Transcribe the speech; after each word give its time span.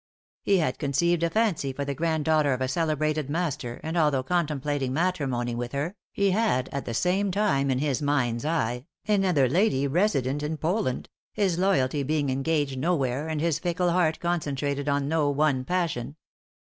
He 0.41 0.57
had 0.57 0.79
conceived 0.79 1.21
a 1.21 1.29
fancy 1.29 1.71
for 1.73 1.85
the 1.85 1.93
granddaughter 1.93 2.53
of 2.53 2.61
a 2.61 2.67
celebrated 2.67 3.29
master, 3.29 3.79
and 3.83 3.95
although 3.95 4.23
contemplating 4.23 4.93
matrimony 4.93 5.53
with 5.53 5.73
her, 5.73 5.93
he 6.11 6.31
had 6.31 6.69
at 6.69 6.85
the 6.85 6.93
same 6.95 7.29
time 7.29 7.69
in 7.69 7.77
his 7.77 8.01
mind's 8.01 8.43
eye 8.43 8.87
another 9.07 9.47
lady 9.47 9.85
resident 9.85 10.41
in 10.41 10.57
Poland, 10.57 11.07
his 11.33 11.59
loyalty 11.59 12.01
being 12.01 12.31
engaged 12.31 12.79
nowhere 12.79 13.27
and 13.27 13.41
his 13.41 13.59
fickle 13.59 13.91
heart 13.91 14.19
concentrated 14.19 14.89
on 14.89 15.07
no 15.07 15.29
one 15.29 15.63
passion. 15.63 16.15